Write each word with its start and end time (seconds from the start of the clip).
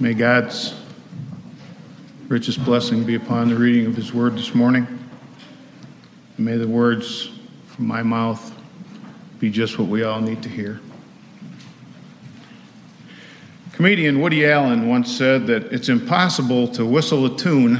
May 0.00 0.14
God's 0.14 0.74
richest 2.28 2.64
blessing 2.64 3.02
be 3.02 3.16
upon 3.16 3.48
the 3.48 3.56
reading 3.56 3.86
of 3.86 3.96
His 3.96 4.14
Word 4.14 4.36
this 4.36 4.54
morning. 4.54 4.86
And 6.36 6.46
may 6.46 6.56
the 6.56 6.68
words 6.68 7.30
from 7.66 7.88
my 7.88 8.04
mouth 8.04 8.56
be 9.40 9.50
just 9.50 9.76
what 9.76 9.88
we 9.88 10.04
all 10.04 10.20
need 10.20 10.40
to 10.44 10.48
hear. 10.48 10.80
Comedian 13.72 14.20
Woody 14.20 14.46
Allen 14.46 14.88
once 14.88 15.10
said 15.10 15.48
that 15.48 15.72
it's 15.72 15.88
impossible 15.88 16.68
to 16.68 16.86
whistle 16.86 17.26
a 17.26 17.36
tune 17.36 17.76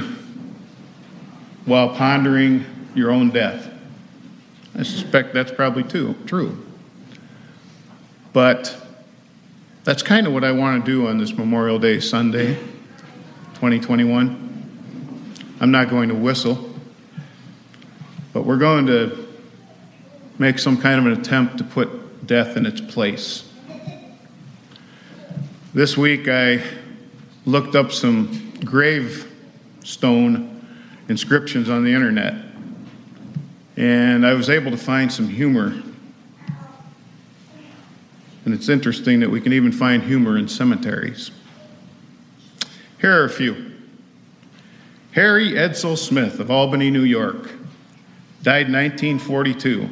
while 1.63 1.95
pondering 1.95 2.65
your 2.95 3.11
own 3.11 3.29
death. 3.29 3.71
I 4.75 4.83
suspect 4.83 5.33
that's 5.33 5.53
probably 5.53 5.83
too, 5.83 6.15
true. 6.25 6.65
But 8.33 8.75
that's 9.89 10.03
kind 10.03 10.27
of 10.27 10.33
what 10.33 10.43
I 10.43 10.51
want 10.51 10.85
to 10.85 10.91
do 10.91 11.07
on 11.07 11.17
this 11.17 11.33
Memorial 11.33 11.79
Day 11.79 11.99
Sunday, 11.99 12.53
2021. 13.55 15.55
I'm 15.59 15.71
not 15.71 15.89
going 15.89 16.09
to 16.09 16.15
whistle, 16.15 16.75
but 18.31 18.43
we're 18.43 18.59
going 18.59 18.85
to 18.85 19.27
make 20.37 20.59
some 20.59 20.79
kind 20.79 20.99
of 20.99 21.11
an 21.11 21.19
attempt 21.19 21.57
to 21.57 21.63
put 21.63 22.27
death 22.27 22.55
in 22.55 22.67
its 22.67 22.79
place. 22.79 23.51
This 25.73 25.97
week 25.97 26.27
I 26.27 26.61
looked 27.47 27.73
up 27.73 27.91
some 27.91 28.53
gravestone 28.63 30.67
inscriptions 31.07 31.67
on 31.67 31.83
the 31.83 31.95
internet, 31.95 32.35
and 33.75 34.23
I 34.23 34.35
was 34.35 34.51
able 34.51 34.69
to 34.69 34.77
find 34.77 35.11
some 35.11 35.27
humor 35.27 35.81
and 38.45 38.53
it's 38.53 38.69
interesting 38.69 39.19
that 39.19 39.29
we 39.29 39.41
can 39.41 39.53
even 39.53 39.71
find 39.71 40.03
humor 40.03 40.37
in 40.37 40.47
cemeteries. 40.47 41.31
Here 42.99 43.21
are 43.21 43.25
a 43.25 43.29
few 43.29 43.73
Harry 45.11 45.51
Edsel 45.51 45.97
Smith 45.97 46.39
of 46.39 46.51
Albany, 46.51 46.91
New 46.91 47.03
York, 47.03 47.51
died 48.43 48.67
in 48.67 48.73
1942. 48.73 49.89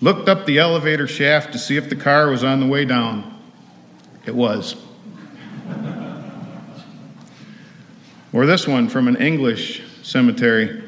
Looked 0.00 0.28
up 0.28 0.44
the 0.44 0.58
elevator 0.58 1.06
shaft 1.06 1.52
to 1.52 1.58
see 1.58 1.76
if 1.76 1.88
the 1.88 1.96
car 1.96 2.28
was 2.30 2.44
on 2.44 2.60
the 2.60 2.66
way 2.66 2.84
down. 2.84 3.40
It 4.26 4.34
was. 4.34 4.76
or 8.32 8.44
this 8.44 8.68
one 8.68 8.88
from 8.88 9.08
an 9.08 9.16
English 9.16 9.82
cemetery. 10.02 10.82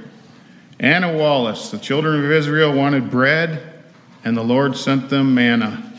Anna 0.79 1.17
Wallace, 1.17 1.71
the 1.71 1.79
children 1.79 2.25
of 2.25 2.31
Israel 2.31 2.73
wanted 2.73 3.11
bread, 3.11 3.83
and 4.25 4.37
the 4.37 4.45
Lord 4.45 4.77
sent 4.77 5.09
them 5.09 5.35
manna. 5.35 5.98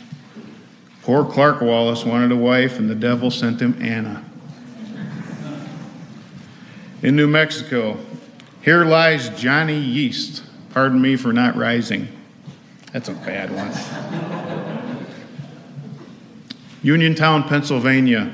Poor 1.02 1.24
Clark 1.24 1.62
Wallace 1.62 2.04
wanted 2.04 2.30
a 2.30 2.36
wife, 2.36 2.78
and 2.78 2.88
the 2.88 2.94
devil 2.94 3.30
sent 3.30 3.60
him 3.60 3.76
Anna. 3.80 4.24
In 7.02 7.16
New 7.16 7.26
Mexico, 7.26 7.96
here 8.60 8.84
lies 8.84 9.30
Johnny 9.30 9.78
Yeast. 9.78 10.42
Pardon 10.74 11.00
me 11.00 11.16
for 11.16 11.32
not 11.32 11.56
rising. 11.56 12.08
That's 12.92 13.08
a 13.08 13.14
bad 13.14 13.50
one. 13.50 13.72
Uniontown, 16.82 17.44
Pennsylvania. 17.44 18.30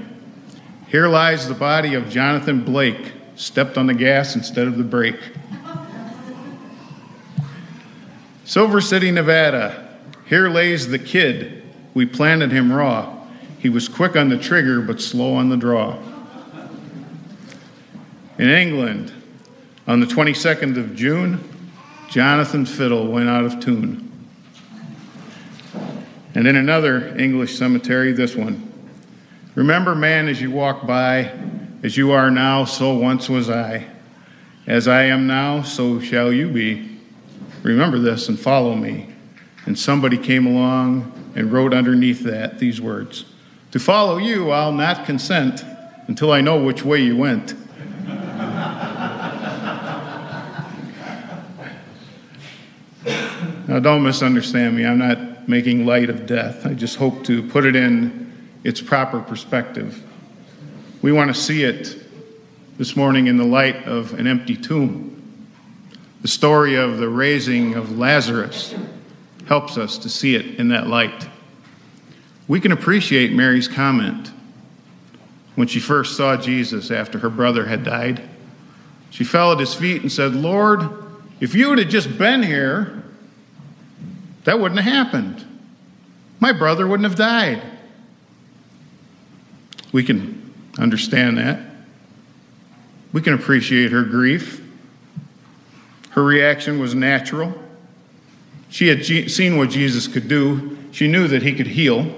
Here 0.88 1.06
lies 1.06 1.46
the 1.46 1.54
body 1.54 1.94
of 1.94 2.10
Jonathan 2.10 2.64
Blake, 2.64 3.12
stepped 3.36 3.78
on 3.78 3.86
the 3.86 3.94
gas 3.94 4.34
instead 4.34 4.66
of 4.66 4.76
the 4.76 4.84
brake. 4.84 5.20
Silver 8.44 8.80
City, 8.80 9.12
Nevada. 9.12 9.98
Here 10.26 10.48
lays 10.48 10.88
the 10.88 10.98
kid 10.98 11.62
we 11.96 12.04
planted 12.04 12.52
him 12.52 12.70
raw. 12.70 13.10
He 13.58 13.70
was 13.70 13.88
quick 13.88 14.16
on 14.16 14.28
the 14.28 14.36
trigger, 14.36 14.82
but 14.82 15.00
slow 15.00 15.32
on 15.32 15.48
the 15.48 15.56
draw. 15.56 15.98
In 18.36 18.50
England, 18.50 19.14
on 19.88 20.00
the 20.00 20.06
22nd 20.06 20.76
of 20.76 20.94
June, 20.94 21.42
Jonathan 22.10 22.66
Fiddle 22.66 23.06
went 23.06 23.30
out 23.30 23.46
of 23.46 23.60
tune. 23.60 24.12
And 26.34 26.46
in 26.46 26.56
another 26.56 27.16
English 27.16 27.56
cemetery, 27.56 28.12
this 28.12 28.36
one 28.36 28.70
Remember, 29.54 29.94
man, 29.94 30.28
as 30.28 30.38
you 30.38 30.50
walk 30.50 30.86
by, 30.86 31.32
as 31.82 31.96
you 31.96 32.12
are 32.12 32.30
now, 32.30 32.66
so 32.66 32.92
once 32.92 33.30
was 33.30 33.48
I. 33.48 33.86
As 34.66 34.86
I 34.86 35.04
am 35.04 35.26
now, 35.26 35.62
so 35.62 35.98
shall 36.00 36.30
you 36.30 36.50
be. 36.50 36.98
Remember 37.62 37.98
this 37.98 38.28
and 38.28 38.38
follow 38.38 38.74
me. 38.74 39.08
And 39.64 39.78
somebody 39.78 40.18
came 40.18 40.46
along 40.46 41.15
and 41.36 41.52
wrote 41.52 41.72
underneath 41.74 42.24
that 42.24 42.58
these 42.58 42.80
words 42.80 43.26
To 43.70 43.78
follow 43.78 44.16
you, 44.16 44.50
I'll 44.50 44.72
not 44.72 45.04
consent 45.04 45.64
until 46.08 46.32
I 46.32 46.40
know 46.40 46.60
which 46.60 46.84
way 46.84 47.02
you 47.02 47.16
went. 47.16 47.54
now, 53.68 53.78
don't 53.80 54.02
misunderstand 54.02 54.76
me. 54.76 54.86
I'm 54.86 54.98
not 54.98 55.48
making 55.48 55.84
light 55.84 56.08
of 56.08 56.26
death. 56.26 56.64
I 56.66 56.72
just 56.74 56.96
hope 56.96 57.24
to 57.24 57.42
put 57.42 57.66
it 57.66 57.76
in 57.76 58.32
its 58.64 58.80
proper 58.80 59.20
perspective. 59.20 60.02
We 61.02 61.12
want 61.12 61.34
to 61.34 61.40
see 61.40 61.64
it 61.64 62.02
this 62.78 62.96
morning 62.96 63.26
in 63.26 63.36
the 63.36 63.44
light 63.44 63.84
of 63.84 64.14
an 64.18 64.26
empty 64.26 64.56
tomb. 64.56 65.12
The 66.22 66.28
story 66.28 66.76
of 66.76 66.98
the 66.98 67.08
raising 67.08 67.74
of 67.74 67.98
Lazarus 67.98 68.74
helps 69.46 69.78
us 69.78 69.98
to 69.98 70.08
see 70.08 70.34
it 70.34 70.58
in 70.58 70.68
that 70.68 70.86
light. 70.86 71.28
We 72.48 72.60
can 72.60 72.72
appreciate 72.72 73.32
Mary's 73.32 73.68
comment 73.68 74.30
when 75.54 75.68
she 75.68 75.80
first 75.80 76.16
saw 76.16 76.36
Jesus 76.36 76.90
after 76.90 77.18
her 77.18 77.30
brother 77.30 77.66
had 77.66 77.84
died. 77.84 78.22
She 79.10 79.24
fell 79.24 79.52
at 79.52 79.58
his 79.58 79.74
feet 79.74 80.02
and 80.02 80.12
said, 80.12 80.34
Lord, 80.34 80.88
if 81.40 81.54
you 81.54 81.68
would 81.70 81.78
have 81.78 81.88
just 81.88 82.18
been 82.18 82.42
here, 82.42 83.02
that 84.44 84.60
wouldn't 84.60 84.80
have 84.80 84.92
happened. 84.92 85.44
My 86.38 86.52
brother 86.52 86.86
wouldn't 86.86 87.08
have 87.08 87.18
died. 87.18 87.62
We 89.92 90.04
can 90.04 90.54
understand 90.78 91.38
that. 91.38 91.60
We 93.12 93.22
can 93.22 93.32
appreciate 93.32 93.92
her 93.92 94.02
grief. 94.02 94.62
Her 96.10 96.22
reaction 96.22 96.78
was 96.78 96.94
natural. 96.94 97.58
She 98.68 98.88
had 98.88 99.04
seen 99.04 99.56
what 99.56 99.70
Jesus 99.70 100.08
could 100.08 100.28
do, 100.28 100.78
she 100.92 101.08
knew 101.08 101.28
that 101.28 101.42
he 101.42 101.54
could 101.54 101.66
heal. 101.66 102.14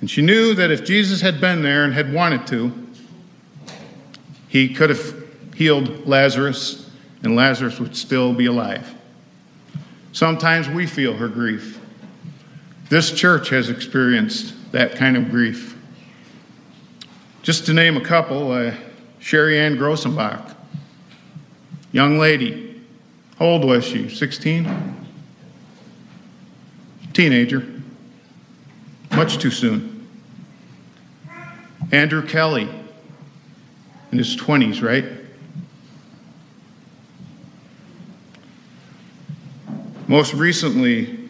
And 0.00 0.10
she 0.10 0.20
knew 0.20 0.54
that 0.54 0.70
if 0.70 0.84
Jesus 0.84 1.20
had 1.20 1.40
been 1.40 1.62
there 1.62 1.84
and 1.84 1.94
had 1.94 2.12
wanted 2.12 2.46
to, 2.48 2.72
he 4.48 4.68
could 4.74 4.90
have 4.90 5.14
healed 5.54 6.06
Lazarus, 6.06 6.90
and 7.22 7.36
Lazarus 7.36 7.78
would 7.78 7.96
still 7.96 8.32
be 8.32 8.46
alive. 8.46 8.94
Sometimes 10.12 10.68
we 10.68 10.86
feel 10.86 11.14
her 11.14 11.28
grief. 11.28 11.80
This 12.88 13.12
church 13.12 13.48
has 13.50 13.70
experienced 13.70 14.54
that 14.72 14.96
kind 14.96 15.16
of 15.16 15.30
grief. 15.30 15.78
Just 17.42 17.66
to 17.66 17.72
name 17.72 17.96
a 17.96 18.00
couple, 18.00 18.52
uh, 18.52 18.74
Sherry 19.20 19.58
Ann 19.58 19.76
Grossenbach, 19.76 20.54
young 21.92 22.18
lady, 22.18 22.71
how 23.42 23.48
old 23.48 23.64
was 23.64 23.84
she? 23.84 24.08
16? 24.08 24.70
Teenager. 27.12 27.66
Much 29.16 29.38
too 29.38 29.50
soon. 29.50 30.08
Andrew 31.90 32.24
Kelly, 32.24 32.68
in 34.12 34.18
his 34.18 34.36
20s, 34.36 34.80
right? 34.80 35.04
Most 40.06 40.34
recently, 40.34 41.28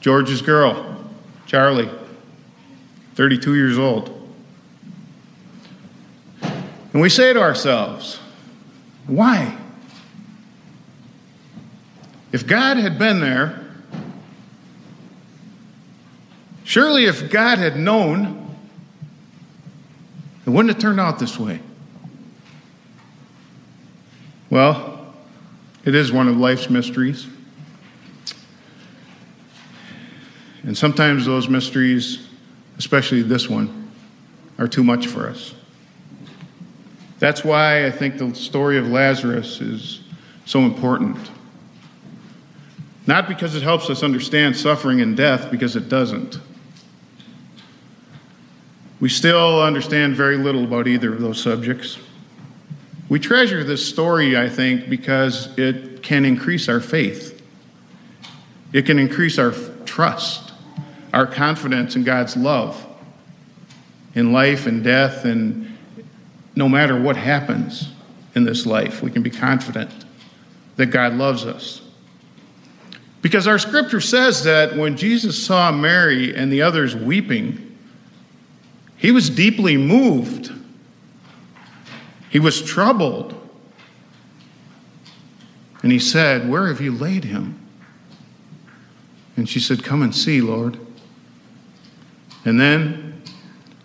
George's 0.00 0.40
girl, 0.40 1.04
Charlie, 1.44 1.90
32 3.16 3.56
years 3.56 3.76
old. 3.76 4.26
And 6.40 7.02
we 7.02 7.10
say 7.10 7.34
to 7.34 7.40
ourselves, 7.42 8.18
why? 9.06 9.59
If 12.32 12.46
God 12.46 12.76
had 12.76 12.98
been 12.98 13.20
there, 13.20 13.68
surely 16.64 17.06
if 17.06 17.30
God 17.30 17.58
had 17.58 17.76
known, 17.76 18.56
it 20.46 20.50
wouldn't 20.50 20.74
have 20.74 20.80
turned 20.80 21.00
out 21.00 21.18
this 21.18 21.38
way. 21.38 21.60
Well, 24.48 25.14
it 25.84 25.94
is 25.94 26.12
one 26.12 26.28
of 26.28 26.36
life's 26.36 26.70
mysteries. 26.70 27.26
And 30.62 30.76
sometimes 30.76 31.24
those 31.24 31.48
mysteries, 31.48 32.28
especially 32.78 33.22
this 33.22 33.48
one, 33.48 33.90
are 34.58 34.68
too 34.68 34.84
much 34.84 35.06
for 35.06 35.28
us. 35.28 35.54
That's 37.18 37.44
why 37.44 37.86
I 37.86 37.90
think 37.90 38.18
the 38.18 38.34
story 38.34 38.78
of 38.78 38.88
Lazarus 38.88 39.60
is 39.60 40.00
so 40.44 40.60
important. 40.60 41.18
Not 43.06 43.28
because 43.28 43.54
it 43.54 43.62
helps 43.62 43.88
us 43.90 44.02
understand 44.02 44.56
suffering 44.56 45.00
and 45.00 45.16
death, 45.16 45.50
because 45.50 45.76
it 45.76 45.88
doesn't. 45.88 46.38
We 49.00 49.08
still 49.08 49.62
understand 49.62 50.14
very 50.14 50.36
little 50.36 50.64
about 50.64 50.86
either 50.86 51.14
of 51.14 51.20
those 51.20 51.42
subjects. 51.42 51.98
We 53.08 53.18
treasure 53.18 53.64
this 53.64 53.86
story, 53.88 54.36
I 54.36 54.48
think, 54.48 54.90
because 54.90 55.56
it 55.58 56.02
can 56.02 56.24
increase 56.24 56.68
our 56.68 56.80
faith. 56.80 57.42
It 58.72 58.86
can 58.86 58.98
increase 58.98 59.38
our 59.38 59.52
trust, 59.84 60.52
our 61.12 61.26
confidence 61.26 61.96
in 61.96 62.04
God's 62.04 62.36
love, 62.36 62.86
in 64.14 64.32
life 64.32 64.66
and 64.66 64.84
death, 64.84 65.24
and 65.24 65.76
no 66.54 66.68
matter 66.68 67.00
what 67.00 67.16
happens 67.16 67.88
in 68.34 68.44
this 68.44 68.66
life, 68.66 69.02
we 69.02 69.10
can 69.10 69.22
be 69.22 69.30
confident 69.30 69.90
that 70.76 70.86
God 70.86 71.14
loves 71.14 71.46
us. 71.46 71.80
Because 73.22 73.46
our 73.46 73.58
scripture 73.58 74.00
says 74.00 74.44
that 74.44 74.76
when 74.76 74.96
Jesus 74.96 75.44
saw 75.44 75.70
Mary 75.70 76.34
and 76.34 76.50
the 76.50 76.62
others 76.62 76.96
weeping, 76.96 77.76
he 78.96 79.12
was 79.12 79.28
deeply 79.28 79.76
moved. 79.76 80.52
He 82.30 82.38
was 82.38 82.62
troubled. 82.62 83.34
And 85.82 85.92
he 85.92 85.98
said, 85.98 86.48
Where 86.48 86.68
have 86.68 86.80
you 86.80 86.92
laid 86.92 87.24
him? 87.24 87.58
And 89.36 89.48
she 89.48 89.60
said, 89.60 89.82
Come 89.82 90.02
and 90.02 90.14
see, 90.14 90.40
Lord. 90.40 90.78
And 92.44 92.60
then 92.60 93.22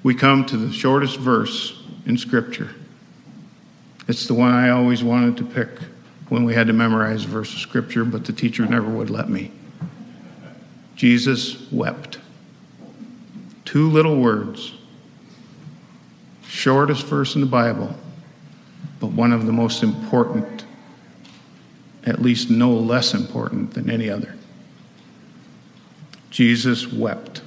we 0.03 0.15
come 0.15 0.45
to 0.45 0.57
the 0.57 0.71
shortest 0.71 1.17
verse 1.17 1.81
in 2.05 2.17
Scripture. 2.17 2.75
It's 4.07 4.27
the 4.27 4.33
one 4.33 4.51
I 4.51 4.69
always 4.69 5.03
wanted 5.03 5.37
to 5.37 5.45
pick 5.45 5.69
when 6.29 6.43
we 6.43 6.53
had 6.53 6.67
to 6.67 6.73
memorize 6.73 7.25
a 7.25 7.27
verse 7.27 7.53
of 7.53 7.59
Scripture, 7.59 8.03
but 8.03 8.25
the 8.25 8.33
teacher 8.33 8.65
never 8.65 8.89
would 8.89 9.09
let 9.09 9.29
me. 9.29 9.51
Jesus 10.95 11.71
wept. 11.71 12.19
Two 13.65 13.89
little 13.89 14.19
words. 14.19 14.73
Shortest 16.47 17.05
verse 17.05 17.35
in 17.35 17.41
the 17.41 17.47
Bible, 17.47 17.95
but 18.99 19.07
one 19.07 19.33
of 19.33 19.45
the 19.45 19.51
most 19.51 19.83
important, 19.83 20.63
at 22.05 22.21
least 22.21 22.49
no 22.49 22.71
less 22.71 23.13
important 23.13 23.73
than 23.73 23.89
any 23.89 24.09
other. 24.09 24.35
Jesus 26.29 26.91
wept. 26.91 27.41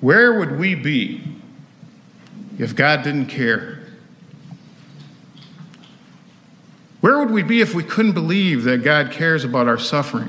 Where 0.00 0.38
would 0.38 0.58
we 0.58 0.74
be 0.74 1.22
if 2.58 2.74
God 2.74 3.02
didn't 3.02 3.26
care? 3.26 3.81
Where 7.02 7.18
would 7.18 7.32
we 7.32 7.42
be 7.42 7.60
if 7.60 7.74
we 7.74 7.82
couldn't 7.82 8.12
believe 8.12 8.62
that 8.62 8.84
God 8.84 9.10
cares 9.10 9.42
about 9.42 9.66
our 9.66 9.76
suffering? 9.76 10.28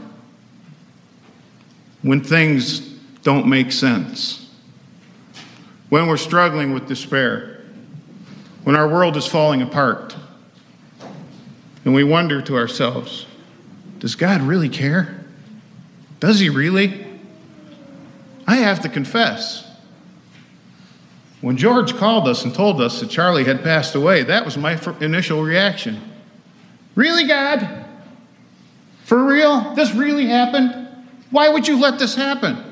When 2.01 2.21
things 2.23 2.79
don't 3.21 3.47
make 3.47 3.71
sense, 3.71 4.49
when 5.89 6.07
we're 6.07 6.17
struggling 6.17 6.73
with 6.73 6.87
despair, 6.87 7.61
when 8.63 8.75
our 8.75 8.87
world 8.87 9.15
is 9.15 9.27
falling 9.27 9.61
apart, 9.61 10.15
and 11.85 11.93
we 11.93 12.03
wonder 12.03 12.41
to 12.41 12.57
ourselves, 12.57 13.27
does 13.99 14.15
God 14.15 14.41
really 14.41 14.67
care? 14.67 15.23
Does 16.19 16.39
He 16.39 16.49
really? 16.49 17.05
I 18.47 18.55
have 18.55 18.81
to 18.81 18.89
confess. 18.89 19.69
When 21.41 21.55
George 21.55 21.95
called 21.95 22.27
us 22.27 22.43
and 22.43 22.55
told 22.55 22.81
us 22.81 22.99
that 22.99 23.11
Charlie 23.11 23.43
had 23.43 23.61
passed 23.61 23.93
away, 23.93 24.23
that 24.23 24.43
was 24.43 24.57
my 24.57 24.79
initial 24.99 25.43
reaction. 25.43 26.09
Really, 26.95 27.27
God? 27.27 27.85
For 29.03 29.25
real? 29.25 29.73
This 29.75 29.93
really 29.93 30.27
happened? 30.27 30.87
Why 31.31 31.49
would 31.49 31.67
you 31.67 31.79
let 31.79 31.99
this 31.99 32.15
happen? 32.15 32.63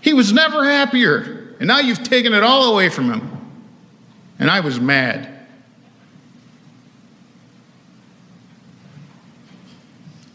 He 0.00 0.12
was 0.12 0.32
never 0.32 0.64
happier, 0.64 1.56
and 1.58 1.66
now 1.66 1.78
you've 1.78 2.02
taken 2.02 2.34
it 2.34 2.42
all 2.42 2.72
away 2.72 2.90
from 2.90 3.10
him. 3.10 3.30
And 4.38 4.50
I 4.50 4.60
was 4.60 4.78
mad. 4.78 5.30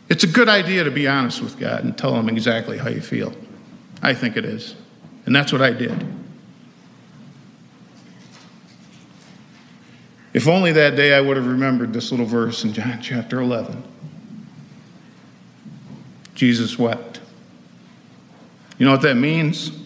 It's 0.09 0.23
a 0.23 0.27
good 0.27 0.49
idea 0.49 0.83
to 0.83 0.91
be 0.91 1.07
honest 1.07 1.41
with 1.41 1.59
God 1.59 1.83
and 1.83 1.95
tell 1.95 2.15
him 2.15 2.29
exactly 2.29 2.79
how 2.79 2.89
you 2.89 3.01
feel. 3.01 3.31
I 4.01 4.15
think 4.15 4.37
it 4.37 4.45
is. 4.45 4.75
And 5.27 5.35
that's 5.35 5.51
what 5.51 5.61
I 5.61 5.71
did. 5.71 6.18
If 10.39 10.47
only 10.47 10.71
that 10.71 10.95
day 10.95 11.13
I 11.13 11.19
would 11.19 11.35
have 11.35 11.47
remembered 11.47 11.91
this 11.91 12.11
little 12.11 12.25
verse 12.25 12.63
in 12.63 12.71
John 12.71 13.01
chapter 13.01 13.41
11. 13.41 13.83
Jesus 16.33 16.79
wept. 16.79 17.19
You 18.77 18.85
know 18.85 18.93
what 18.93 19.01
that 19.01 19.15
means? 19.15 19.77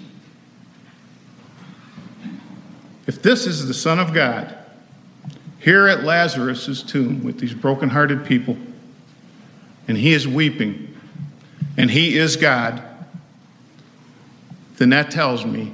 If 3.08 3.24
this 3.24 3.48
is 3.48 3.68
the 3.68 3.74
Son 3.74 3.98
of 3.98 4.14
God, 4.14 4.56
here 5.58 5.88
at 5.88 6.04
Lazarus' 6.04 6.84
tomb 6.84 7.24
with 7.24 7.40
these 7.40 7.56
broken-hearted 7.56 8.24
people, 8.24 8.56
and 9.88 9.98
he 9.98 10.14
is 10.14 10.28
weeping, 10.28 10.96
and 11.78 11.90
he 11.90 12.16
is 12.16 12.36
God, 12.36 12.80
then 14.78 14.92
that 14.92 15.10
tells 15.10 15.48
me 15.48 15.74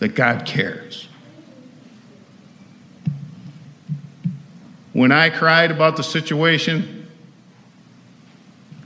that 0.00 0.16
God 0.16 0.44
cares. 0.46 1.08
When 4.94 5.10
I 5.10 5.28
cried 5.28 5.72
about 5.72 5.96
the 5.96 6.04
situation, 6.04 7.08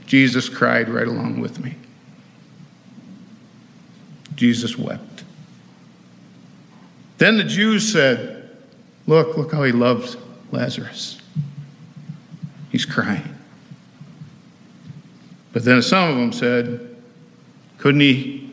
Jesus 0.07 0.49
cried 0.49 0.89
right 0.89 1.07
along 1.07 1.39
with 1.39 1.63
me. 1.63 1.75
Jesus 4.35 4.75
wept. 4.75 5.23
Then 7.19 7.37
the 7.37 7.43
Jews 7.43 7.91
said, 7.91 8.49
Look, 9.05 9.37
look 9.37 9.51
how 9.51 9.63
he 9.63 9.71
loves 9.71 10.17
Lazarus. 10.51 11.21
He's 12.71 12.85
crying. 12.85 13.35
But 15.53 15.63
then 15.63 15.81
some 15.83 16.09
of 16.09 16.15
them 16.15 16.33
said, 16.33 16.95
Couldn't 17.77 18.01
he, 18.01 18.51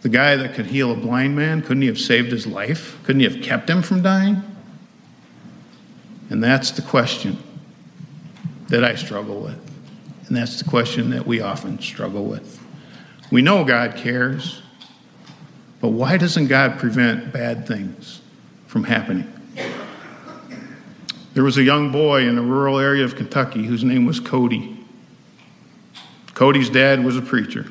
the 0.00 0.08
guy 0.08 0.36
that 0.36 0.54
could 0.54 0.66
heal 0.66 0.92
a 0.92 0.96
blind 0.96 1.36
man, 1.36 1.60
couldn't 1.60 1.82
he 1.82 1.88
have 1.88 2.00
saved 2.00 2.32
his 2.32 2.46
life? 2.46 2.98
Couldn't 3.02 3.20
he 3.20 3.28
have 3.28 3.42
kept 3.42 3.68
him 3.68 3.82
from 3.82 4.00
dying? 4.00 4.42
And 6.30 6.42
that's 6.42 6.70
the 6.72 6.82
question 6.82 7.38
that 8.68 8.82
I 8.84 8.94
struggle 8.96 9.40
with. 9.40 9.58
And 10.28 10.36
that's 10.36 10.60
the 10.60 10.68
question 10.68 11.10
that 11.10 11.26
we 11.26 11.40
often 11.40 11.78
struggle 11.78 12.24
with. 12.24 12.60
We 13.30 13.42
know 13.42 13.64
God 13.64 13.96
cares, 13.96 14.62
but 15.80 15.88
why 15.88 16.16
doesn't 16.16 16.48
God 16.48 16.78
prevent 16.78 17.32
bad 17.32 17.66
things 17.66 18.20
from 18.66 18.84
happening? 18.84 19.32
There 21.34 21.44
was 21.44 21.58
a 21.58 21.62
young 21.62 21.92
boy 21.92 22.26
in 22.26 22.38
a 22.38 22.42
rural 22.42 22.78
area 22.78 23.04
of 23.04 23.14
Kentucky 23.14 23.64
whose 23.64 23.84
name 23.84 24.06
was 24.06 24.20
Cody. 24.20 24.84
Cody's 26.34 26.70
dad 26.70 27.04
was 27.04 27.16
a 27.16 27.22
preacher. 27.22 27.70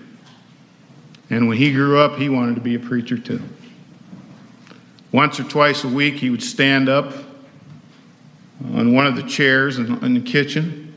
And 1.29 1.47
when 1.47 1.57
he 1.57 1.73
grew 1.73 1.99
up, 1.99 2.17
he 2.17 2.29
wanted 2.29 2.55
to 2.55 2.61
be 2.61 2.75
a 2.75 2.79
preacher 2.79 3.17
too. 3.17 3.41
Once 5.11 5.39
or 5.39 5.43
twice 5.43 5.83
a 5.83 5.87
week, 5.87 6.15
he 6.15 6.29
would 6.29 6.43
stand 6.43 6.87
up 6.87 7.13
on 8.63 8.93
one 8.93 9.05
of 9.05 9.15
the 9.15 9.23
chairs 9.23 9.77
in, 9.77 10.13
the 10.13 10.21
kitchen, 10.21 10.93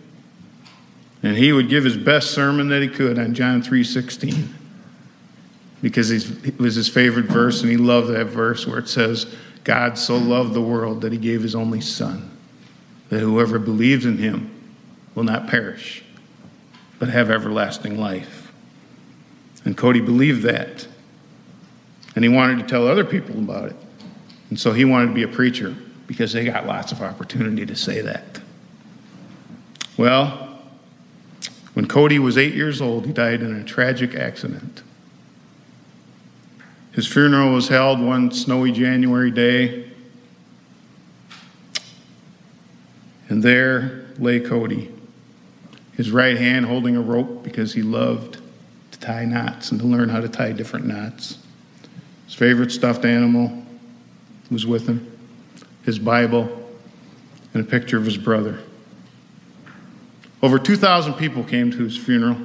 and 1.23 1.37
he 1.37 1.53
would 1.53 1.69
give 1.69 1.85
his 1.85 1.97
best 1.97 2.31
sermon 2.31 2.69
that 2.69 2.83
he 2.83 2.89
could 2.89 3.19
on 3.19 3.35
John 3.35 3.63
3:16 3.63 4.49
because 5.83 6.11
it 6.11 6.59
was 6.59 6.75
his 6.75 6.89
favorite 6.89 7.27
verse, 7.27 7.63
and 7.63 7.71
he 7.71 7.77
loved 7.77 8.09
that 8.09 8.27
verse 8.27 8.67
where 8.67 8.79
it 8.79 8.89
says, 8.89 9.27
God 9.65 9.99
so 9.99 10.17
loved 10.17 10.55
the 10.55 10.63
world 10.63 11.03
that 11.03 11.13
he 11.13 11.19
gave 11.19 11.43
his 11.43 11.55
only 11.55 11.81
Son, 11.81 12.31
that 13.11 13.21
whoever 13.21 13.59
believes 13.59 14.05
in 14.05 14.19
him 14.19 14.51
will 15.15 15.25
not 15.25 15.47
perish, 15.47 16.03
but 16.99 17.09
have 17.09 17.31
everlasting 17.31 17.99
life. 17.99 18.51
And 19.65 19.77
Cody 19.77 20.01
believed 20.01 20.43
that. 20.43 20.89
And 22.17 22.25
he 22.25 22.29
wanted 22.29 22.59
to 22.59 22.65
tell 22.65 22.89
other 22.89 23.05
people 23.05 23.39
about 23.39 23.71
it. 23.71 23.77
And 24.51 24.59
so 24.59 24.73
he 24.73 24.85
wanted 24.85 25.09
to 25.09 25.13
be 25.13 25.23
a 25.23 25.29
preacher 25.29 25.77
because 26.09 26.33
they 26.33 26.45
got 26.45 26.67
lots 26.67 26.91
of 26.91 27.01
opportunity 27.01 27.65
to 27.67 27.77
say 27.77 28.01
that. 28.01 28.41
Well, 29.97 30.59
when 31.75 31.87
Cody 31.87 32.19
was 32.19 32.37
eight 32.37 32.55
years 32.55 32.81
old, 32.81 33.07
he 33.07 33.13
died 33.13 33.43
in 33.43 33.55
a 33.55 33.63
tragic 33.63 34.17
accident. 34.17 34.83
His 36.93 37.07
funeral 37.07 37.53
was 37.53 37.69
held 37.69 38.01
one 38.01 38.33
snowy 38.33 38.73
January 38.73 39.31
day. 39.31 39.91
And 43.29 43.43
there 43.43 44.07
lay 44.19 44.41
Cody, 44.41 44.91
his 45.95 46.11
right 46.11 46.39
hand 46.39 46.65
holding 46.65 46.97
a 46.97 47.03
rope 47.03 47.45
because 47.45 47.75
he 47.75 47.83
loved 47.83 48.39
to 48.93 48.99
tie 48.99 49.27
knots 49.27 49.71
and 49.71 49.81
to 49.81 49.87
learn 49.87 50.09
how 50.09 50.21
to 50.21 50.29
tie 50.29 50.53
different 50.53 50.87
knots. 50.87 51.39
His 52.25 52.35
favorite 52.35 52.73
stuffed 52.73 53.05
animal 53.05 53.65
was 54.51 54.65
with 54.65 54.89
him 54.89 55.08
his 55.89 55.99
Bible, 55.99 56.51
and 57.55 57.67
a 57.67 57.67
picture 57.67 57.97
of 57.97 58.05
his 58.05 58.19
brother. 58.19 58.59
Over 60.43 60.59
2,000 60.59 61.15
people 61.15 61.43
came 61.43 61.71
to 61.71 61.79
his 61.79 61.97
funeral, 61.97 62.37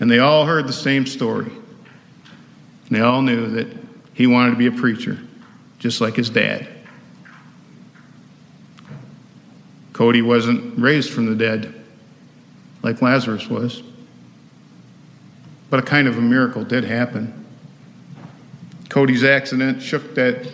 and 0.00 0.10
they 0.10 0.18
all 0.18 0.46
heard 0.46 0.66
the 0.66 0.72
same 0.72 1.06
story 1.06 1.52
And 2.86 2.96
they 2.96 3.00
all 3.00 3.22
knew 3.22 3.46
that 3.50 3.68
he 4.14 4.26
wanted 4.26 4.50
to 4.50 4.56
be 4.56 4.66
a 4.66 4.72
preacher, 4.72 5.16
just 5.78 6.00
like 6.00 6.16
his 6.16 6.28
dad. 6.28 6.66
Cody 9.92 10.22
wasn't 10.22 10.76
raised 10.76 11.12
from 11.12 11.26
the 11.26 11.36
dead 11.36 11.72
like 12.82 13.00
Lazarus 13.00 13.48
was. 13.48 13.84
But 15.70 15.78
a 15.78 15.82
kind 15.82 16.08
of 16.08 16.18
a 16.18 16.20
miracle 16.20 16.64
did 16.64 16.82
happen. 16.82 17.46
Cody's 18.88 19.22
accident 19.22 19.80
shook 19.80 20.16
that 20.16 20.52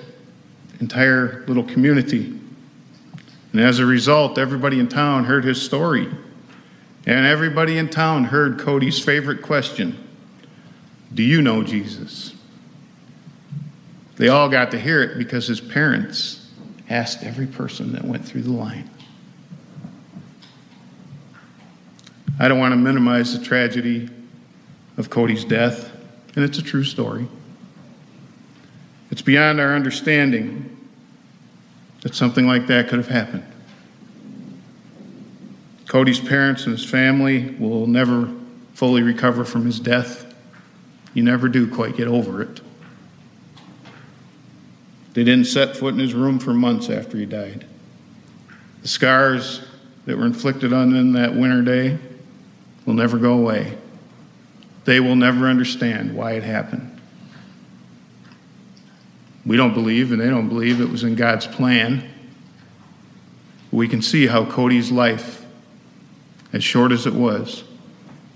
entire 0.81 1.45
little 1.47 1.64
community. 1.64 2.38
And 3.52 3.61
as 3.61 3.78
a 3.78 3.87
result, 3.87 4.38
everybody 4.38 4.81
in 4.81 4.88
town 4.88 5.25
heard 5.25 5.45
his 5.45 5.62
story. 5.62 6.09
And 7.07 7.26
everybody 7.26 7.78
in 7.78 7.88
town 7.88 8.25
heard 8.25 8.59
Cody's 8.59 9.02
favorite 9.02 9.43
question 9.43 9.99
Do 11.12 11.23
you 11.23 11.43
know 11.43 11.62
Jesus? 11.62 12.35
They 14.16 14.28
all 14.28 14.49
got 14.49 14.71
to 14.71 14.78
hear 14.78 15.02
it 15.02 15.19
because 15.19 15.47
his 15.47 15.61
parents 15.61 16.50
asked 16.88 17.25
every 17.25 17.47
person 17.47 17.93
that 17.93 18.04
went 18.04 18.25
through 18.25 18.43
the 18.43 18.52
line. 18.52 18.88
I 22.38 22.49
don't 22.49 22.59
want 22.59 22.73
to 22.73 22.76
minimize 22.76 23.37
the 23.37 23.45
tragedy 23.45 24.09
of 24.97 25.11
Cody's 25.11 25.45
death, 25.45 25.93
and 26.35 26.45
it's 26.45 26.59
a 26.59 26.62
true 26.62 26.85
story. 26.85 27.28
It's 29.14 29.23
beyond 29.23 29.61
our 29.61 29.76
understanding 29.76 30.76
that 32.00 32.16
something 32.16 32.49
like 32.49 32.66
that 32.66 32.88
could 32.88 32.99
have 32.99 33.06
happened. 33.06 33.44
Cody's 35.87 36.18
parents 36.18 36.64
and 36.64 36.76
his 36.76 36.85
family 36.85 37.54
will 37.61 37.87
never 37.87 38.35
fully 38.73 39.02
recover 39.02 39.44
from 39.44 39.66
his 39.66 39.78
death. 39.78 40.35
You 41.14 41.23
never 41.23 41.49
do 41.49 41.73
quite 41.73 41.97
get 41.97 42.09
over 42.09 42.42
it. 42.42 42.61
They 45.12 45.23
didn't 45.23 45.47
set 45.47 45.76
foot 45.76 45.94
in 45.94 46.00
his 46.00 46.12
room 46.12 46.40
for 46.40 46.52
months 46.52 46.90
after 46.90 47.16
he 47.16 47.25
died. 47.25 47.68
The 48.83 48.88
scars 48.88 49.64
that 50.06 50.18
were 50.18 50.26
inflicted 50.26 50.73
on 50.73 50.92
them 50.92 51.12
that 51.12 51.37
winter 51.37 51.62
day 51.62 51.99
will 52.85 52.94
never 52.94 53.18
go 53.18 53.35
away. 53.35 53.78
They 54.87 54.99
will 54.99 55.14
never 55.14 55.47
understand 55.47 56.16
why 56.16 56.33
it 56.33 56.42
happened. 56.42 56.94
We 59.47 59.57
don't 59.57 59.75
believe, 59.75 60.13
and 60.13 60.21
they 60.21 60.31
don't 60.31 60.49
believe 60.49 60.81
it 60.81 60.89
was 60.89 61.05
in 61.05 61.15
God's 61.15 61.47
plan. 61.47 62.09
We 63.71 63.89
can 63.89 64.01
see 64.01 64.27
how 64.27 64.45
Cody's 64.47 64.91
life, 64.91 65.45
as 66.53 66.65
short 66.65 66.93
as 66.93 67.07
it 67.07 67.13
was, 67.13 67.65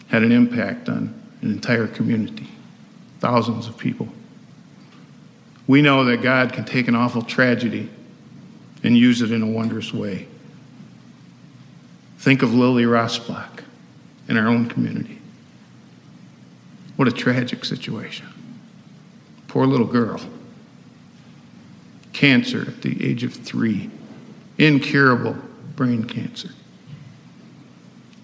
had 0.08 0.22
an 0.22 0.32
impact 0.32 0.88
on 0.88 1.14
an 1.40 1.50
entire 1.50 1.86
community, 1.86 2.48
thousands 3.20 3.68
of 3.68 3.78
people. 3.78 4.08
We 5.66 5.82
know 5.82 6.04
that 6.06 6.22
God 6.22 6.52
can 6.52 6.64
take 6.64 6.88
an 6.88 6.94
awful 6.94 7.22
tragedy 7.22 7.88
and 8.82 8.96
use 8.96 9.22
it 9.22 9.30
in 9.30 9.42
a 9.42 9.46
wondrous 9.46 9.92
way. 9.92 10.26
Think 12.18 12.42
of 12.42 12.52
Lily 12.54 12.84
Rossblock 12.84 13.62
in 14.28 14.36
our 14.36 14.48
own 14.48 14.68
community. 14.68 15.20
What 16.96 17.06
a 17.06 17.12
tragic 17.12 17.64
situation. 17.64 18.26
Poor 19.46 19.66
little 19.66 19.86
girl. 19.86 20.20
Cancer 22.18 22.62
at 22.62 22.82
the 22.82 23.04
age 23.04 23.22
of 23.22 23.32
three, 23.32 23.90
incurable 24.58 25.36
brain 25.76 26.04
cancer. 26.04 26.50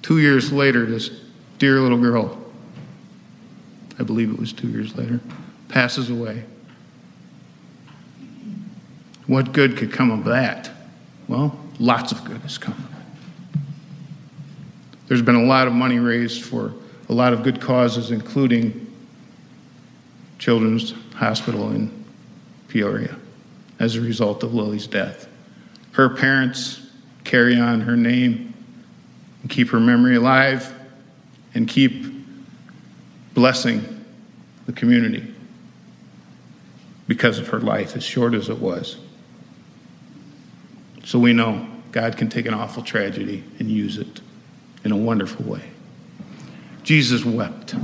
Two 0.02 0.18
years 0.18 0.52
later, 0.52 0.84
this 0.84 1.10
dear 1.58 1.80
little 1.80 1.98
girl, 1.98 2.38
I 3.98 4.02
believe 4.02 4.30
it 4.30 4.38
was 4.38 4.52
two 4.52 4.68
years 4.68 4.96
later, 4.96 5.20
passes 5.68 6.10
away. 6.10 6.44
What 9.26 9.52
good 9.52 9.76
could 9.76 9.92
come 9.92 10.10
of 10.10 10.24
that? 10.24 10.70
Well, 11.28 11.58
lots 11.78 12.12
of 12.12 12.24
good 12.24 12.40
has 12.42 12.58
come 12.58 12.88
there's 15.06 15.22
been 15.22 15.36
a 15.36 15.44
lot 15.44 15.66
of 15.66 15.72
money 15.72 15.98
raised 15.98 16.44
for 16.44 16.72
a 17.08 17.12
lot 17.12 17.32
of 17.32 17.42
good 17.42 17.60
causes, 17.60 18.10
including 18.10 18.92
Children's 20.38 20.94
Hospital 21.14 21.70
in 21.70 22.04
Peoria, 22.68 23.16
as 23.78 23.96
a 23.96 24.00
result 24.00 24.42
of 24.42 24.54
Lily's 24.54 24.86
death. 24.86 25.28
Her 25.92 26.08
parents 26.08 26.80
carry 27.24 27.58
on 27.58 27.82
her 27.82 27.96
name 27.96 28.54
and 29.42 29.50
keep 29.50 29.70
her 29.70 29.80
memory 29.80 30.16
alive 30.16 30.72
and 31.54 31.68
keep 31.68 32.04
blessing 33.34 34.04
the 34.66 34.72
community 34.72 35.34
because 37.06 37.38
of 37.38 37.48
her 37.48 37.60
life, 37.60 37.96
as 37.96 38.02
short 38.02 38.34
as 38.34 38.48
it 38.48 38.58
was. 38.58 38.96
So 41.04 41.18
we 41.18 41.32
know 41.32 41.68
God 41.92 42.16
can 42.16 42.28
take 42.28 42.46
an 42.46 42.54
awful 42.54 42.82
tragedy 42.82 43.44
and 43.58 43.70
use 43.70 43.98
it 43.98 44.20
in 44.84 44.92
a 44.92 44.96
wonderful 44.96 45.44
way. 45.44 45.70
Jesus 46.82 47.24
wept. 47.24 47.74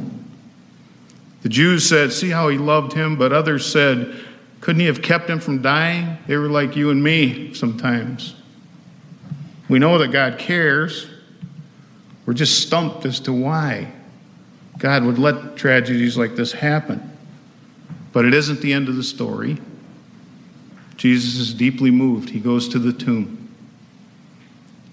The 1.42 1.49
Jews 1.49 1.88
said, 1.88 2.12
See 2.12 2.30
how 2.30 2.49
he 2.49 2.59
loved 2.59 2.92
him, 2.92 3.16
but 3.16 3.32
others 3.32 3.70
said, 3.70 4.25
Couldn't 4.61 4.81
he 4.81 4.87
have 4.87 5.02
kept 5.02 5.29
him 5.29 5.40
from 5.40 5.62
dying? 5.62 6.19
They 6.26 6.37
were 6.37 6.49
like 6.49 6.76
you 6.76 6.90
and 6.90 7.02
me 7.02 7.55
sometimes. 7.55 8.35
We 9.69 9.79
know 9.79 9.99
that 9.99 10.09
God 10.09 10.38
cares. 10.38 11.07
We're 12.26 12.35
just 12.35 12.61
stumped 12.61 13.07
as 13.07 13.21
to 13.21 13.33
why 13.33 13.93
God 14.79 15.05
would 15.05 15.19
let 15.19 15.57
tragedies 15.57 16.17
like 16.19 16.37
this 16.37 16.52
happen. 16.52 17.07
But 18.12 18.25
it 18.25 18.35
isn't 18.35 18.61
the 18.61 18.73
end 18.73 18.88
of 18.88 18.97
the 18.97 19.02
story. 19.02 19.59
Jesus 20.97 21.37
is 21.37 21.55
deeply 21.55 21.90
moved. 21.90 22.31
He 22.31 22.40
goes 22.40 22.69
to 22.71 22.79
the 22.79 22.93
tomb. 22.93 23.49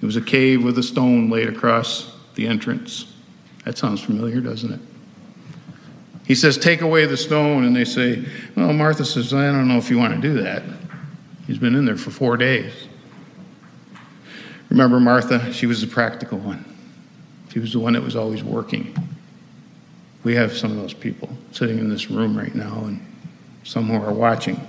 It 0.01 0.05
was 0.05 0.15
a 0.15 0.21
cave 0.21 0.63
with 0.63 0.77
a 0.77 0.83
stone 0.83 1.29
laid 1.29 1.49
across 1.49 2.15
the 2.35 2.47
entrance. 2.47 3.13
That 3.65 3.77
sounds 3.77 4.01
familiar, 4.01 4.39
doesn't 4.39 4.71
it? 4.71 4.79
He 6.27 6.35
says, 6.35 6.57
Take 6.57 6.81
away 6.81 7.05
the 7.05 7.15
stone. 7.15 7.63
And 7.63 7.73
they 7.73 7.85
say, 7.85 8.23
Well, 8.55 8.73
Martha 8.73 9.05
says, 9.05 9.33
I 9.33 9.45
don't 9.45 9.69
know 9.69 9.77
if 9.77 9.89
you 9.89 9.97
want 9.97 10.13
to 10.13 10.21
do 10.21 10.41
that. 10.43 10.61
He's 11.47 11.57
been 11.57 11.73
in 11.73 11.85
there 11.85 11.95
for 11.95 12.11
four 12.11 12.35
days. 12.35 12.73
Remember 14.69 14.99
Martha? 14.99 15.53
She 15.53 15.65
was 15.65 15.79
the 15.79 15.87
practical 15.87 16.37
one, 16.37 16.65
she 17.49 17.59
was 17.59 17.71
the 17.71 17.79
one 17.79 17.93
that 17.93 18.03
was 18.03 18.15
always 18.15 18.43
working. 18.43 18.95
We 20.25 20.35
have 20.35 20.57
some 20.57 20.71
of 20.71 20.77
those 20.77 20.93
people 20.93 21.29
sitting 21.53 21.79
in 21.79 21.89
this 21.89 22.11
room 22.11 22.37
right 22.37 22.53
now, 22.53 22.83
and 22.83 23.05
some 23.63 23.87
who 23.87 23.95
are 23.95 24.11
watching 24.11 24.59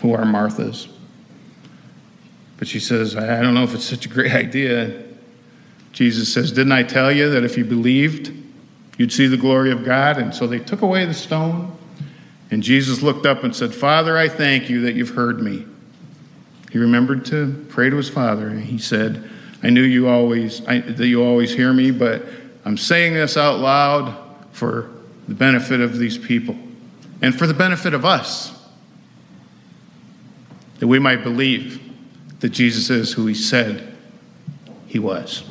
who 0.00 0.14
are 0.14 0.24
Marthas. 0.24 0.88
But 2.56 2.68
she 2.68 2.80
says, 2.80 3.16
I 3.16 3.42
don't 3.42 3.54
know 3.54 3.64
if 3.64 3.74
it's 3.74 3.84
such 3.84 4.06
a 4.06 4.08
great 4.08 4.32
idea. 4.44 5.02
Jesus 5.92 6.32
says, 6.32 6.52
Didn't 6.52 6.72
I 6.72 6.82
tell 6.82 7.12
you 7.12 7.30
that 7.30 7.44
if 7.44 7.58
you 7.58 7.64
believed, 7.64 8.32
you'd 8.98 9.12
see 9.12 9.26
the 9.26 9.36
glory 9.36 9.70
of 9.70 9.84
God? 9.84 10.18
And 10.18 10.34
so 10.34 10.46
they 10.46 10.58
took 10.58 10.82
away 10.82 11.04
the 11.04 11.14
stone. 11.14 11.76
And 12.50 12.62
Jesus 12.62 13.02
looked 13.02 13.26
up 13.26 13.44
and 13.44 13.54
said, 13.54 13.74
Father, 13.74 14.16
I 14.16 14.28
thank 14.28 14.70
you 14.70 14.82
that 14.82 14.94
you've 14.94 15.10
heard 15.10 15.40
me. 15.40 15.66
He 16.70 16.78
remembered 16.78 17.24
to 17.26 17.66
pray 17.68 17.90
to 17.90 17.96
his 17.96 18.08
Father. 18.08 18.48
And 18.48 18.62
he 18.62 18.78
said, 18.78 19.28
I 19.62 19.70
knew 19.70 19.82
you 19.82 20.08
always, 20.08 20.64
I, 20.66 20.80
that 20.80 21.06
you 21.06 21.24
always 21.24 21.54
hear 21.54 21.72
me, 21.72 21.90
but 21.90 22.24
I'm 22.64 22.76
saying 22.76 23.14
this 23.14 23.36
out 23.36 23.60
loud 23.60 24.16
for 24.52 24.90
the 25.26 25.34
benefit 25.34 25.80
of 25.80 25.98
these 25.98 26.18
people 26.18 26.56
and 27.22 27.36
for 27.36 27.46
the 27.46 27.54
benefit 27.54 27.94
of 27.94 28.04
us, 28.04 28.52
that 30.80 30.86
we 30.86 30.98
might 30.98 31.22
believe 31.22 31.80
that 32.40 32.50
Jesus 32.50 32.90
is 32.90 33.12
who 33.12 33.26
he 33.26 33.34
said 33.34 33.96
he 34.86 34.98
was. 34.98 35.44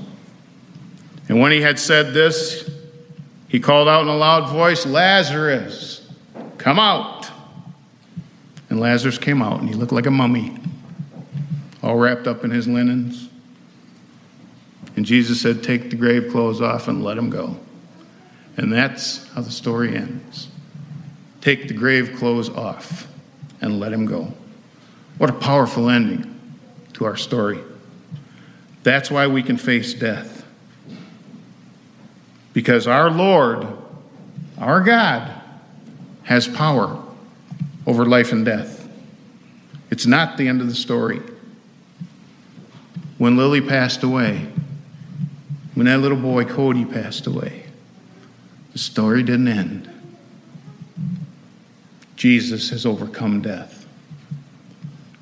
And 1.27 1.39
when 1.39 1.51
he 1.51 1.61
had 1.61 1.79
said 1.79 2.13
this, 2.13 2.69
he 3.53 3.59
called 3.59 3.87
out 3.87 4.01
in 4.01 4.07
a 4.07 4.15
loud 4.17 4.49
voice, 4.49 4.83
Lazarus, 4.83 6.11
come 6.57 6.79
out. 6.79 7.29
And 8.71 8.79
Lazarus 8.79 9.19
came 9.19 9.43
out, 9.43 9.59
and 9.59 9.69
he 9.69 9.75
looked 9.75 9.91
like 9.91 10.07
a 10.07 10.11
mummy, 10.11 10.57
all 11.83 11.95
wrapped 11.95 12.25
up 12.25 12.43
in 12.43 12.49
his 12.49 12.67
linens. 12.67 13.29
And 14.95 15.05
Jesus 15.05 15.39
said, 15.39 15.61
Take 15.61 15.91
the 15.91 15.95
grave 15.95 16.31
clothes 16.31 16.61
off 16.61 16.87
and 16.87 17.03
let 17.03 17.15
him 17.15 17.29
go. 17.29 17.59
And 18.57 18.73
that's 18.73 19.27
how 19.33 19.41
the 19.41 19.51
story 19.51 19.95
ends. 19.95 20.47
Take 21.39 21.67
the 21.67 21.75
grave 21.75 22.15
clothes 22.17 22.49
off 22.49 23.07
and 23.61 23.79
let 23.79 23.93
him 23.93 24.07
go. 24.07 24.33
What 25.19 25.29
a 25.29 25.33
powerful 25.33 25.91
ending 25.91 26.57
to 26.93 27.05
our 27.05 27.17
story. 27.17 27.59
That's 28.81 29.11
why 29.11 29.27
we 29.27 29.43
can 29.43 29.57
face 29.57 29.93
death. 29.93 30.42
Because 32.53 32.87
our 32.87 33.09
Lord, 33.09 33.67
our 34.57 34.81
God, 34.81 35.41
has 36.23 36.47
power 36.47 37.03
over 37.85 38.05
life 38.05 38.31
and 38.31 38.45
death. 38.45 38.87
It's 39.89 40.05
not 40.05 40.37
the 40.37 40.47
end 40.47 40.61
of 40.61 40.67
the 40.67 40.75
story. 40.75 41.21
When 43.17 43.37
Lily 43.37 43.61
passed 43.61 44.03
away, 44.03 44.47
when 45.73 45.85
that 45.87 45.99
little 45.99 46.17
boy 46.17 46.45
Cody 46.45 46.85
passed 46.85 47.27
away, 47.27 47.65
the 48.71 48.79
story 48.79 49.23
didn't 49.23 49.47
end. 49.47 49.89
Jesus 52.15 52.69
has 52.69 52.85
overcome 52.85 53.41
death. 53.41 53.85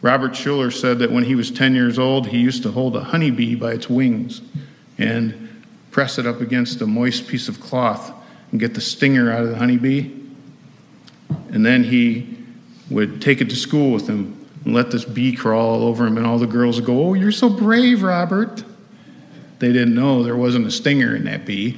Robert 0.01 0.31
Schuller 0.31 0.73
said 0.73 0.99
that 0.99 1.11
when 1.11 1.25
he 1.25 1.35
was 1.35 1.51
10 1.51 1.75
years 1.75 1.99
old, 1.99 2.27
he 2.27 2.39
used 2.39 2.63
to 2.63 2.71
hold 2.71 2.95
a 2.95 3.03
honeybee 3.03 3.55
by 3.55 3.73
its 3.73 3.89
wings 3.89 4.41
and 4.97 5.49
press 5.91 6.17
it 6.17 6.25
up 6.25 6.41
against 6.41 6.81
a 6.81 6.87
moist 6.87 7.27
piece 7.27 7.47
of 7.47 7.59
cloth 7.59 8.11
and 8.51 8.59
get 8.59 8.73
the 8.73 8.81
stinger 8.81 9.31
out 9.31 9.43
of 9.43 9.49
the 9.49 9.57
honeybee. 9.57 10.11
And 11.51 11.65
then 11.65 11.83
he 11.83 12.37
would 12.89 13.21
take 13.21 13.41
it 13.41 13.49
to 13.49 13.55
school 13.55 13.91
with 13.91 14.07
him 14.07 14.47
and 14.65 14.73
let 14.73 14.91
this 14.91 15.05
bee 15.05 15.35
crawl 15.35 15.81
all 15.81 15.83
over 15.83 16.05
him, 16.05 16.17
and 16.17 16.25
all 16.25 16.37
the 16.37 16.47
girls 16.47 16.77
would 16.77 16.85
go, 16.85 17.09
Oh, 17.09 17.13
you're 17.13 17.31
so 17.31 17.49
brave, 17.49 18.03
Robert. 18.03 18.63
They 19.59 19.71
didn't 19.71 19.95
know 19.95 20.23
there 20.23 20.35
wasn't 20.35 20.65
a 20.65 20.71
stinger 20.71 21.15
in 21.15 21.25
that 21.25 21.45
bee, 21.45 21.77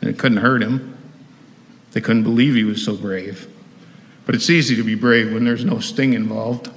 and 0.00 0.10
it 0.10 0.18
couldn't 0.18 0.38
hurt 0.38 0.62
him. 0.62 0.96
They 1.92 2.00
couldn't 2.00 2.24
believe 2.24 2.54
he 2.54 2.64
was 2.64 2.84
so 2.84 2.96
brave. 2.96 3.48
But 4.26 4.34
it's 4.34 4.50
easy 4.50 4.76
to 4.76 4.84
be 4.84 4.94
brave 4.94 5.32
when 5.32 5.44
there's 5.44 5.64
no 5.64 5.80
sting 5.80 6.12
involved. 6.14 6.70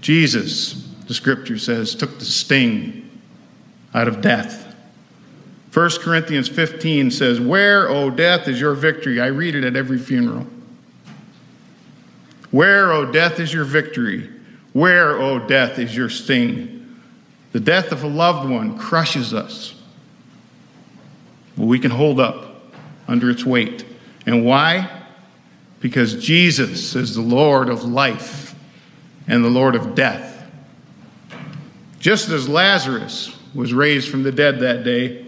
Jesus, 0.00 0.88
the 1.06 1.14
scripture 1.14 1.58
says, 1.58 1.94
took 1.94 2.18
the 2.18 2.24
sting 2.24 3.08
out 3.94 4.08
of 4.08 4.20
death. 4.20 4.61
1 5.72 5.90
Corinthians 6.00 6.48
15 6.48 7.10
says, 7.10 7.40
Where, 7.40 7.88
O 7.88 8.10
death, 8.10 8.46
is 8.46 8.60
your 8.60 8.74
victory? 8.74 9.20
I 9.20 9.28
read 9.28 9.54
it 9.54 9.64
at 9.64 9.74
every 9.74 9.98
funeral. 9.98 10.46
Where, 12.50 12.92
O 12.92 13.10
death, 13.10 13.40
is 13.40 13.54
your 13.54 13.64
victory? 13.64 14.28
Where, 14.74 15.16
O 15.16 15.38
death, 15.38 15.78
is 15.78 15.96
your 15.96 16.10
sting? 16.10 17.00
The 17.52 17.60
death 17.60 17.90
of 17.90 18.02
a 18.02 18.06
loved 18.06 18.50
one 18.50 18.78
crushes 18.78 19.32
us. 19.32 19.74
But 21.56 21.64
we 21.64 21.78
can 21.78 21.90
hold 21.90 22.20
up 22.20 22.62
under 23.08 23.30
its 23.30 23.44
weight. 23.44 23.86
And 24.26 24.44
why? 24.44 24.90
Because 25.80 26.22
Jesus 26.22 26.94
is 26.94 27.14
the 27.14 27.22
Lord 27.22 27.70
of 27.70 27.82
life 27.82 28.54
and 29.26 29.42
the 29.42 29.48
Lord 29.48 29.74
of 29.74 29.94
death. 29.94 30.46
Just 31.98 32.28
as 32.28 32.46
Lazarus 32.46 33.34
was 33.54 33.72
raised 33.72 34.10
from 34.10 34.22
the 34.22 34.32
dead 34.32 34.60
that 34.60 34.84
day, 34.84 35.21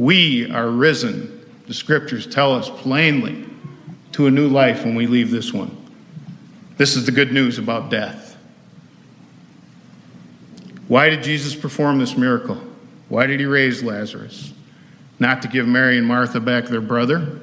we 0.00 0.50
are 0.50 0.70
risen, 0.70 1.44
the 1.66 1.74
scriptures 1.74 2.26
tell 2.26 2.54
us 2.54 2.70
plainly, 2.70 3.44
to 4.12 4.26
a 4.26 4.30
new 4.30 4.48
life 4.48 4.82
when 4.82 4.94
we 4.94 5.06
leave 5.06 5.30
this 5.30 5.52
one. 5.52 5.76
This 6.78 6.96
is 6.96 7.04
the 7.04 7.12
good 7.12 7.34
news 7.34 7.58
about 7.58 7.90
death. 7.90 8.38
Why 10.88 11.10
did 11.10 11.22
Jesus 11.22 11.54
perform 11.54 11.98
this 11.98 12.16
miracle? 12.16 12.58
Why 13.10 13.26
did 13.26 13.40
he 13.40 13.46
raise 13.46 13.82
Lazarus? 13.82 14.54
Not 15.18 15.42
to 15.42 15.48
give 15.48 15.68
Mary 15.68 15.98
and 15.98 16.06
Martha 16.06 16.40
back 16.40 16.64
their 16.64 16.80
brother. 16.80 17.38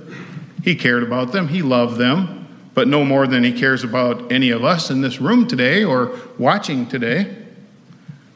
He 0.63 0.73
cared 0.73 1.03
about 1.03 1.31
them, 1.31 1.49
he 1.49 1.61
loved 1.61 1.97
them, 1.97 2.47
but 2.73 2.87
no 2.87 3.05
more 3.05 3.27
than 3.27 3.43
he 3.43 3.53
cares 3.53 3.83
about 3.83 4.31
any 4.31 4.49
of 4.49 4.63
us 4.65 4.89
in 4.89 5.01
this 5.01 5.21
room 5.21 5.47
today 5.47 5.83
or 5.83 6.17
watching 6.39 6.87
today. 6.87 7.35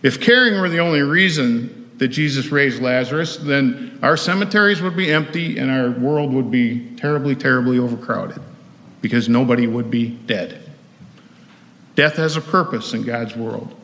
If 0.03 0.21
caring 0.21 0.61
were 0.61 0.69
the 0.69 0.79
only 0.79 1.01
reason 1.01 1.80
that 2.01 2.07
Jesus 2.07 2.47
raised 2.47 2.81
Lazarus, 2.81 3.37
then 3.37 3.99
our 4.01 4.17
cemeteries 4.17 4.81
would 4.81 4.97
be 4.97 5.13
empty 5.13 5.59
and 5.59 5.69
our 5.69 5.91
world 5.91 6.33
would 6.33 6.49
be 6.49 6.95
terribly, 6.95 7.35
terribly 7.35 7.77
overcrowded 7.77 8.41
because 9.03 9.29
nobody 9.29 9.67
would 9.67 9.91
be 9.91 10.09
dead. 10.09 10.67
Death 11.93 12.15
has 12.15 12.35
a 12.35 12.41
purpose 12.41 12.95
in 12.95 13.03
God's 13.03 13.35
world, 13.35 13.79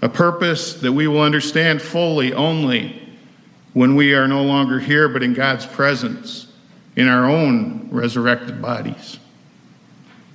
a 0.00 0.08
purpose 0.08 0.74
that 0.74 0.92
we 0.92 1.08
will 1.08 1.22
understand 1.22 1.82
fully 1.82 2.32
only 2.32 3.02
when 3.72 3.96
we 3.96 4.14
are 4.14 4.28
no 4.28 4.44
longer 4.44 4.78
here, 4.78 5.08
but 5.08 5.24
in 5.24 5.34
God's 5.34 5.66
presence, 5.66 6.46
in 6.94 7.08
our 7.08 7.28
own 7.28 7.88
resurrected 7.90 8.62
bodies. 8.62 9.18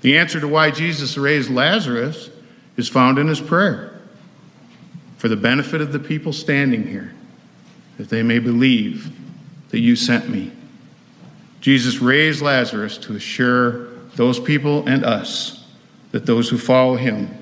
The 0.01 0.17
answer 0.17 0.41
to 0.41 0.49
why 0.49 0.69
Jesus 0.69 1.17
raised 1.17 1.49
Lazarus 1.49 2.29
is 2.75 2.89
found 2.89 3.17
in 3.17 3.29
his 3.29 3.39
prayer 3.39 3.88
for 5.19 5.27
the 5.27 5.35
benefit 5.35 5.81
of 5.81 5.91
the 5.91 5.99
people 5.99 6.31
standing 6.31 6.87
here, 6.87 7.13
that 7.97 8.09
they 8.09 8.23
may 8.23 8.39
believe 8.39 9.11
that 9.69 9.79
you 9.79 9.93
sent 9.93 10.29
me. 10.29 10.49
Jesus 11.59 11.99
raised 11.99 12.41
Lazarus 12.41 12.97
to 12.99 13.15
assure 13.17 13.89
those 14.15 14.39
people 14.39 14.87
and 14.87 15.03
us 15.03 15.67
that 16.11 16.25
those 16.25 16.47
who 16.49 16.57
follow 16.57 16.95
him 16.95 17.37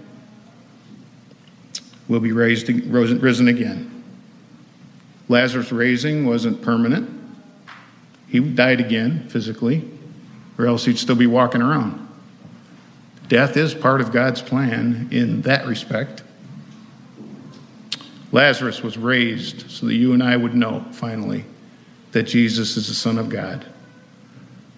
will 2.08 2.20
be 2.20 2.32
raised, 2.32 2.68
risen 2.68 3.48
again. 3.48 4.04
Lazarus' 5.30 5.72
raising 5.72 6.26
wasn't 6.26 6.63
permanent. 6.63 7.08
He 8.28 8.40
died 8.40 8.80
again 8.80 9.30
physically, 9.30 9.88
or 10.58 10.66
else 10.66 10.86
he'd 10.86 10.98
still 10.98 11.16
be 11.16 11.28
walking 11.28 11.62
around. 11.62 12.08
Death 13.28 13.56
is 13.56 13.76
part 13.76 14.02
of 14.02 14.12
God's 14.12 14.42
plan 14.42 15.10
in 15.12 15.44
that 15.44 15.68
respect. 15.68 16.24
Lazarus 18.38 18.84
was 18.84 19.00
raised 19.00 19.71
so 19.71 19.88
that 19.88 19.95
you 19.95 20.13
and 20.13 20.21
I 20.21 20.38
would 20.38 20.54
know, 20.54 20.86
finally, 20.91 21.43
that 22.12 22.23
Jesus 22.23 22.78
is 22.78 22.88
the 22.88 22.93
Son 22.93 23.17
of 23.17 23.30
God. 23.30 23.65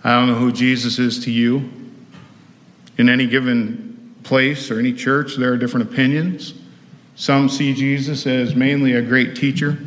I 0.01 0.13
don't 0.13 0.27
know 0.27 0.35
who 0.35 0.53
Jesus 0.53 0.97
is 0.97 1.25
to 1.25 1.31
you. 1.31 1.69
In 2.97 3.09
any 3.09 3.27
given 3.27 4.15
place 4.23 4.71
or 4.71 4.79
any 4.79 4.93
church, 4.93 5.35
there 5.35 5.51
are 5.51 5.57
different 5.57 5.91
opinions. 5.91 6.53
Some 7.17 7.49
see 7.49 7.73
Jesus 7.73 8.25
as 8.25 8.55
mainly 8.55 8.93
a 8.93 9.01
great 9.01 9.35
teacher, 9.35 9.77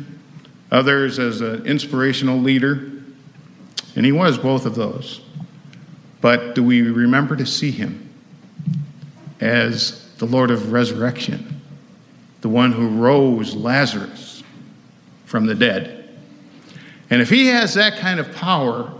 others 0.71 1.17
as 1.17 1.41
an 1.41 1.65
inspirational 1.65 2.37
leader, 2.37 2.91
and 3.95 4.05
he 4.05 4.11
was 4.11 4.37
both 4.37 4.67
of 4.67 4.75
those. 4.75 5.19
But 6.21 6.53
do 6.53 6.61
we 6.63 6.83
remember 6.83 7.35
to 7.37 7.45
see 7.47 7.71
him 7.71 8.13
as 9.39 10.13
the 10.17 10.27
Lord 10.27 10.51
of 10.51 10.71
resurrection, 10.71 11.52
the 12.43 12.49
one 12.49 12.73
who 12.73 12.89
rose 12.89 13.55
Lazarus 13.55 14.43
from 15.25 15.45
the 15.45 15.55
dead? 15.55 16.09
And 17.09 17.21
if 17.21 17.29
he 17.29 17.47
has 17.47 17.73
that 17.75 17.97
kind 17.99 18.19
of 18.19 18.35
power 18.35 18.93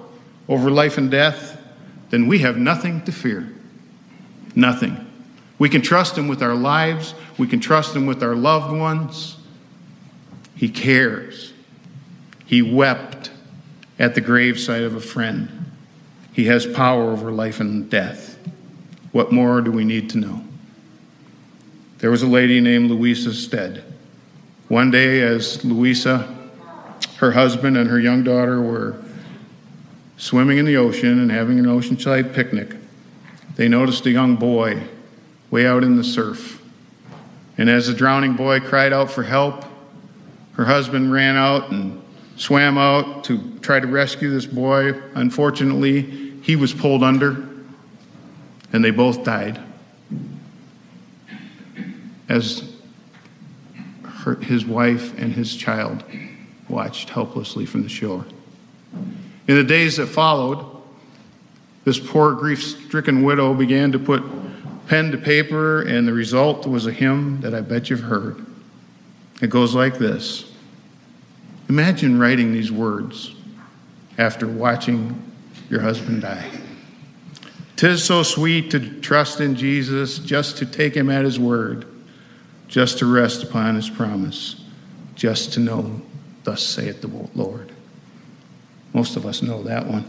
over 0.47 0.71
life 0.71 0.97
and 0.97 1.11
death, 1.11 1.61
then 2.09 2.27
we 2.27 2.39
have 2.39 2.57
nothing 2.57 3.03
to 3.03 3.11
fear. 3.11 3.51
Nothing. 4.55 5.05
We 5.59 5.67
can 5.67 5.81
trust 5.81 6.17
Him 6.17 6.27
with 6.27 6.41
our 6.41 6.55
lives, 6.55 7.15
we 7.37 7.47
can 7.47 7.59
trust 7.59 7.95
Him 7.95 8.05
with 8.05 8.23
our 8.23 8.35
loved 8.35 8.75
ones. 8.75 9.37
He 10.55 10.69
cares. 10.69 11.53
He 12.45 12.61
wept 12.61 13.31
at 13.99 14.15
the 14.15 14.21
graveside 14.21 14.83
of 14.83 14.95
a 14.95 15.01
friend. 15.01 15.71
He 16.31 16.45
has 16.45 16.65
power 16.65 17.11
over 17.11 17.31
life 17.31 17.59
and 17.59 17.89
death. 17.89 18.37
What 19.11 19.31
more 19.31 19.61
do 19.61 19.71
we 19.71 19.83
need 19.83 20.09
to 20.11 20.17
know? 20.17 20.43
There 22.03 22.11
was 22.11 22.21
a 22.21 22.27
lady 22.27 22.59
named 22.59 22.91
Louisa 22.91 23.33
Stead. 23.33 23.81
One 24.67 24.91
day, 24.91 25.21
as 25.21 25.63
Louisa, 25.63 26.35
her 27.15 27.31
husband, 27.31 27.77
and 27.77 27.89
her 27.89 27.97
young 27.97 28.25
daughter 28.25 28.61
were 28.61 29.01
swimming 30.17 30.57
in 30.57 30.65
the 30.65 30.75
ocean 30.75 31.21
and 31.21 31.31
having 31.31 31.59
an 31.59 31.65
oceanside 31.65 32.33
picnic, 32.33 32.75
they 33.55 33.69
noticed 33.69 34.05
a 34.05 34.11
young 34.11 34.35
boy 34.35 34.83
way 35.49 35.65
out 35.65 35.85
in 35.85 35.95
the 35.95 36.03
surf. 36.03 36.61
And 37.57 37.69
as 37.69 37.87
the 37.87 37.93
drowning 37.93 38.33
boy 38.33 38.59
cried 38.59 38.91
out 38.91 39.09
for 39.09 39.23
help, 39.23 39.63
her 40.55 40.65
husband 40.65 41.13
ran 41.13 41.37
out 41.37 41.71
and 41.71 42.03
swam 42.35 42.77
out 42.77 43.23
to 43.23 43.57
try 43.61 43.79
to 43.79 43.87
rescue 43.87 44.29
this 44.29 44.45
boy. 44.45 44.91
Unfortunately, 45.15 46.01
he 46.41 46.57
was 46.57 46.73
pulled 46.73 47.01
under, 47.01 47.47
and 48.73 48.83
they 48.83 48.91
both 48.91 49.23
died. 49.23 49.57
As 52.29 52.73
her, 54.03 54.35
his 54.35 54.65
wife 54.65 55.17
and 55.19 55.33
his 55.33 55.55
child 55.55 56.03
watched 56.69 57.09
helplessly 57.09 57.65
from 57.65 57.83
the 57.83 57.89
shore. 57.89 58.25
In 59.47 59.55
the 59.55 59.63
days 59.63 59.97
that 59.97 60.07
followed, 60.07 60.65
this 61.85 61.99
poor 61.99 62.33
grief 62.33 62.63
stricken 62.63 63.23
widow 63.23 63.53
began 63.53 63.91
to 63.91 63.99
put 63.99 64.23
pen 64.87 65.11
to 65.11 65.17
paper, 65.17 65.81
and 65.81 66.07
the 66.07 66.13
result 66.13 66.65
was 66.65 66.85
a 66.85 66.91
hymn 66.91 67.41
that 67.41 67.53
I 67.53 67.61
bet 67.61 67.89
you've 67.89 68.01
heard. 68.01 68.45
It 69.41 69.49
goes 69.49 69.75
like 69.75 69.97
this 69.97 70.45
Imagine 71.69 72.19
writing 72.19 72.53
these 72.53 72.71
words 72.71 73.33
after 74.17 74.47
watching 74.47 75.31
your 75.69 75.81
husband 75.81 76.21
die. 76.21 76.49
Tis 77.75 78.03
so 78.03 78.23
sweet 78.23 78.71
to 78.71 79.01
trust 79.01 79.41
in 79.41 79.55
Jesus, 79.55 80.19
just 80.19 80.57
to 80.57 80.65
take 80.65 80.95
him 80.95 81.09
at 81.09 81.25
his 81.25 81.39
word, 81.39 81.85
just 82.73 82.97
to 82.97 83.05
rest 83.05 83.43
upon 83.43 83.75
his 83.75 83.87
promise, 83.87 84.55
just 85.13 85.53
to 85.53 85.59
know, 85.59 86.01
thus 86.43 86.63
saith 86.63 87.01
the 87.01 87.07
Lord. 87.35 87.71
Most 88.93 89.15
of 89.15 89.27
us 89.27 89.43
know 89.43 89.61
that 89.61 89.85
one. 89.85 90.03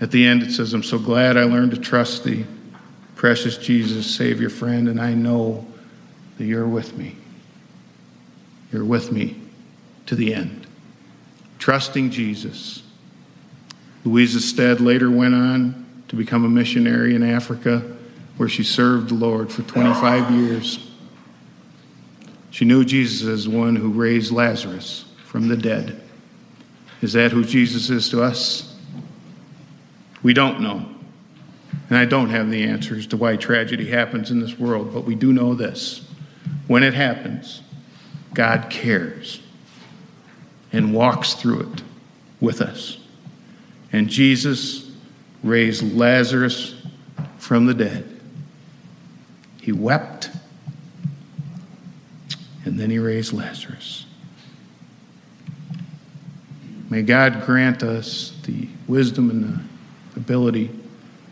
At 0.00 0.10
the 0.10 0.26
end, 0.26 0.42
it 0.42 0.50
says, 0.50 0.74
I'm 0.74 0.82
so 0.82 0.98
glad 0.98 1.36
I 1.36 1.44
learned 1.44 1.70
to 1.70 1.76
trust 1.76 2.24
thee, 2.24 2.44
precious 3.14 3.56
Jesus, 3.56 4.12
Savior, 4.12 4.50
friend, 4.50 4.88
and 4.88 5.00
I 5.00 5.14
know 5.14 5.64
that 6.38 6.44
you're 6.44 6.66
with 6.66 6.98
me. 6.98 7.14
You're 8.72 8.84
with 8.84 9.12
me 9.12 9.40
to 10.06 10.16
the 10.16 10.34
end. 10.34 10.66
Trusting 11.60 12.10
Jesus, 12.10 12.82
Louisa 14.04 14.40
Stead 14.40 14.80
later 14.80 15.08
went 15.08 15.36
on 15.36 15.86
to 16.08 16.16
become 16.16 16.44
a 16.44 16.48
missionary 16.48 17.14
in 17.14 17.22
Africa, 17.22 17.91
where 18.36 18.48
she 18.48 18.62
served 18.62 19.10
the 19.10 19.14
Lord 19.14 19.52
for 19.52 19.62
25 19.62 20.30
years. 20.30 20.90
She 22.50 22.64
knew 22.64 22.84
Jesus 22.84 23.26
as 23.26 23.48
one 23.48 23.76
who 23.76 23.90
raised 23.90 24.32
Lazarus 24.32 25.04
from 25.24 25.48
the 25.48 25.56
dead. 25.56 26.00
Is 27.00 27.14
that 27.14 27.32
who 27.32 27.44
Jesus 27.44 27.90
is 27.90 28.08
to 28.10 28.22
us? 28.22 28.78
We 30.22 30.32
don't 30.32 30.60
know. 30.60 30.86
And 31.88 31.98
I 31.98 32.04
don't 32.04 32.30
have 32.30 32.50
the 32.50 32.64
answers 32.64 33.06
to 33.08 33.16
why 33.16 33.36
tragedy 33.36 33.88
happens 33.88 34.30
in 34.30 34.40
this 34.40 34.58
world, 34.58 34.94
but 34.94 35.04
we 35.04 35.14
do 35.14 35.32
know 35.32 35.54
this. 35.54 36.06
When 36.66 36.82
it 36.82 36.94
happens, 36.94 37.62
God 38.34 38.70
cares 38.70 39.40
and 40.72 40.94
walks 40.94 41.34
through 41.34 41.72
it 41.72 41.82
with 42.40 42.60
us. 42.60 42.98
And 43.92 44.08
Jesus 44.08 44.90
raised 45.42 45.82
Lazarus 45.94 46.74
from 47.38 47.66
the 47.66 47.74
dead. 47.74 48.20
He 49.62 49.70
wept, 49.70 50.28
and 52.64 52.80
then 52.80 52.90
he 52.90 52.98
raised 52.98 53.32
Lazarus. 53.32 54.06
May 56.90 57.02
God 57.02 57.46
grant 57.46 57.84
us 57.84 58.32
the 58.42 58.66
wisdom 58.88 59.30
and 59.30 59.68
the 60.14 60.20
ability 60.20 60.68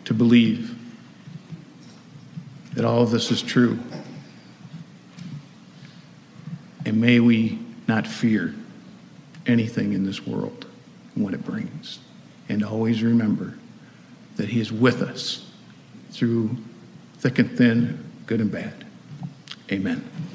to 0.04 0.14
believe 0.14 0.78
that 2.74 2.84
all 2.84 3.02
of 3.02 3.10
this 3.10 3.32
is 3.32 3.42
true. 3.42 3.80
And 6.86 7.00
may 7.00 7.18
we 7.18 7.58
not 7.88 8.06
fear 8.06 8.54
anything 9.44 9.92
in 9.92 10.04
this 10.04 10.24
world 10.24 10.66
and 11.16 11.24
what 11.24 11.34
it 11.34 11.44
brings. 11.44 11.98
And 12.48 12.62
always 12.62 13.02
remember 13.02 13.58
that 14.36 14.48
He 14.48 14.60
is 14.60 14.70
with 14.72 15.02
us 15.02 15.50
through 16.12 16.56
thick 17.18 17.40
and 17.40 17.58
thin, 17.58 18.09
good 18.30 18.40
and 18.40 18.52
bad. 18.52 18.84
Amen. 19.72 20.29